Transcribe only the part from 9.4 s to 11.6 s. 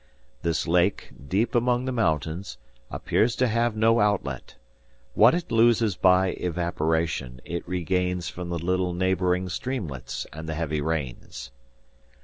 streamlets and the heavy rains.